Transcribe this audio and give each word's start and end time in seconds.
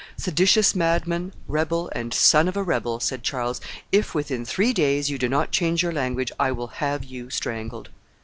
"Seditious 0.17 0.73
madman, 0.73 1.31
rebel, 1.47 1.91
and 1.93 2.11
son 2.11 2.47
of 2.47 2.57
a 2.57 2.63
rebel," 2.63 2.99
said 2.99 3.21
Charles, 3.21 3.61
"if 3.91 4.15
within 4.15 4.43
three 4.45 4.73
days 4.73 5.11
you 5.11 5.19
do 5.19 5.29
not 5.29 5.51
change 5.51 5.83
your 5.83 5.93
language, 5.93 6.31
I 6.39 6.51
will 6.53 6.81
have 6.81 7.03
you 7.03 7.29
strangled." 7.29 7.89